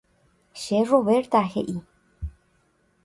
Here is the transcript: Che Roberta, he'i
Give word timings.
Che 0.61 0.79
Roberta, 0.83 1.41
he'i 1.53 1.75